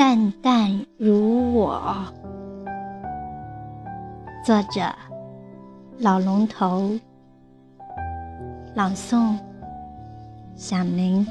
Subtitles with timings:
[0.00, 1.78] 淡淡如我。
[4.42, 4.80] 作者：
[5.98, 6.92] 老龙头。
[8.74, 9.36] 朗诵：
[10.56, 11.26] 响铃。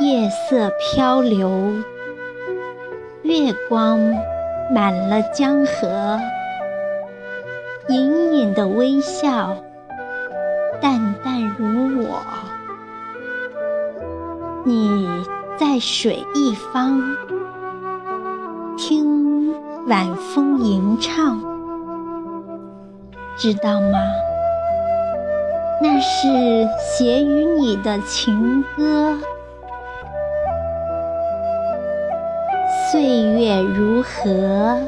[0.00, 1.72] 夜色漂流，
[3.22, 3.98] 月光
[4.70, 6.20] 满了江河，
[7.88, 9.56] 隐隐的微笑，
[10.82, 12.20] 淡淡如我。
[14.62, 15.08] 你
[15.56, 17.00] 在水一方，
[18.76, 19.54] 听
[19.86, 21.40] 晚风吟唱，
[23.38, 23.98] 知道吗？
[25.82, 29.16] 那是写与你的情歌。
[32.90, 34.78] 岁月如河，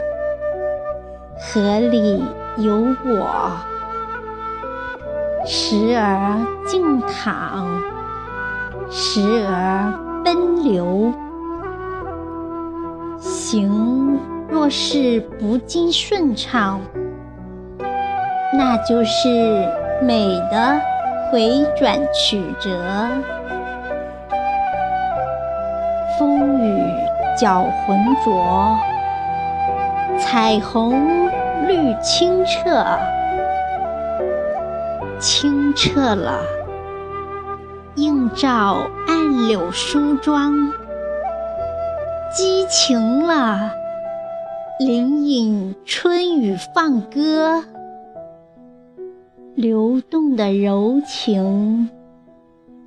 [1.39, 2.23] 河里
[2.59, 2.75] 有
[3.07, 3.57] 我，
[5.47, 7.81] 时而静躺。
[8.95, 9.91] 时而
[10.23, 11.11] 奔流，
[13.19, 16.79] 行若是不尽顺畅，
[18.53, 19.67] 那就是
[20.03, 20.79] 美的
[21.31, 22.79] 回转曲折。
[26.19, 26.85] 风雨
[27.35, 28.77] 搅浑浊，
[30.19, 31.31] 彩虹
[31.67, 32.85] 绿清澈，
[35.19, 36.39] 清澈了。
[37.97, 40.73] 映照暗柳梳妆，
[42.35, 43.71] 激情了，
[44.79, 47.63] 灵隐春雨放歌，
[49.55, 51.91] 流动的柔情，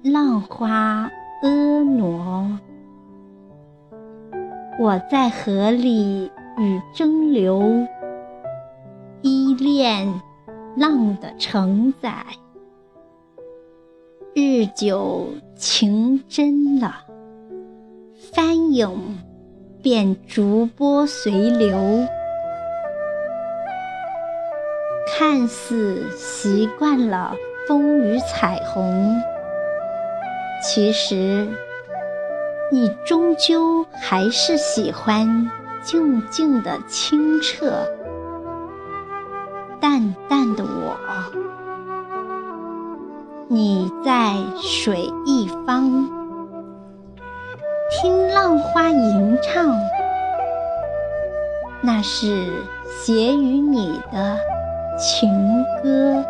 [0.04, 1.12] 浪花
[1.44, 2.60] 婀娜。
[4.80, 7.86] 我在河里与争流，
[9.22, 10.20] 依恋
[10.76, 12.26] 浪的承载。
[14.38, 17.06] 日久情真了，
[18.34, 19.18] 翻影
[19.82, 22.06] 便逐波随流。
[25.08, 27.34] 看似习惯了
[27.66, 29.22] 风雨彩虹，
[30.62, 31.48] 其实
[32.74, 35.50] 你终究还是喜欢
[35.82, 37.88] 静静的清澈、
[39.80, 40.98] 淡淡的我。
[43.48, 46.10] 你在水一方，
[47.92, 49.72] 听浪花吟唱，
[51.82, 52.48] 那是
[52.88, 54.40] 写与你的
[54.98, 55.30] 情
[55.84, 56.26] 歌。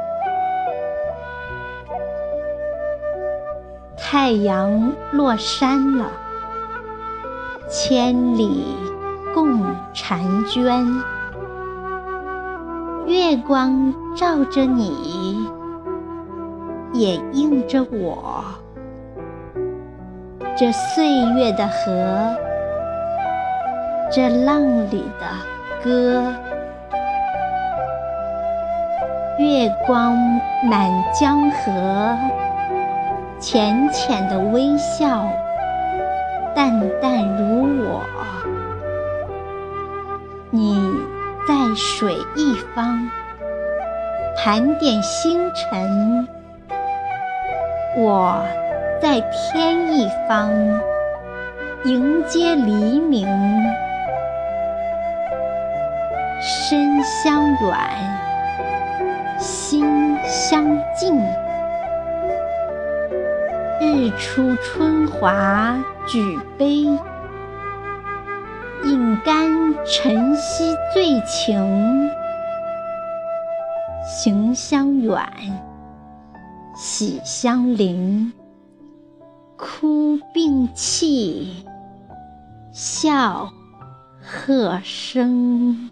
[3.95, 6.11] 太阳落山了，
[7.69, 8.65] 千里
[9.33, 10.85] 共婵娟，
[13.05, 15.47] 月光照着你。
[16.95, 18.45] 也映着我，
[20.57, 22.33] 这岁月的河，
[24.09, 25.27] 这浪里的
[25.83, 26.33] 歌。
[29.37, 30.15] 月光
[30.63, 32.17] 满江河，
[33.41, 35.27] 浅浅的微笑，
[36.55, 38.01] 淡淡如我。
[40.49, 40.79] 你
[41.45, 43.09] 在水一方，
[44.37, 46.25] 盘点星辰。
[47.97, 48.45] 我
[49.01, 50.51] 在天一方
[51.85, 53.25] 迎接黎明，
[56.41, 57.79] 身相远，
[59.39, 61.17] 心相近。
[63.79, 66.81] 日出春华举杯，
[68.83, 72.09] 饮干晨曦醉情。
[74.05, 75.17] 行相远。
[76.75, 78.33] 喜相邻，
[79.57, 81.65] 哭并泣，
[82.73, 83.49] 笑
[84.21, 85.89] 和声。